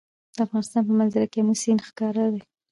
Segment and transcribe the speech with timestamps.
[0.35, 2.41] د افغانستان په منظره کې آمو سیند ښکاره دی.